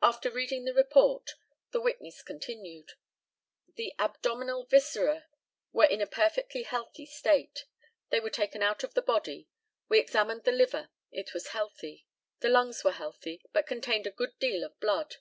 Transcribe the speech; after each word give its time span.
After 0.00 0.30
reading 0.30 0.64
the 0.64 0.72
report, 0.72 1.32
The 1.72 1.80
witness 1.80 2.22
continued: 2.22 2.92
The 3.74 3.94
abdominal 3.98 4.64
viscera 4.64 5.26
were 5.72 5.86
in 5.86 6.00
a 6.00 6.06
perfectly 6.06 6.62
healthy 6.62 7.04
state. 7.04 7.64
They 8.10 8.20
were 8.20 8.30
taken 8.30 8.62
out 8.62 8.84
of 8.84 8.94
the 8.94 9.02
body. 9.02 9.48
We 9.88 9.98
examined 9.98 10.44
the 10.44 10.52
liver. 10.52 10.90
It 11.10 11.34
was 11.34 11.48
healthy. 11.48 12.06
The 12.38 12.48
lungs 12.48 12.84
were 12.84 12.92
healthy, 12.92 13.42
but 13.52 13.66
contained 13.66 14.06
a 14.06 14.12
good 14.12 14.38
deal 14.38 14.62
of 14.62 14.78
blood. 14.78 15.16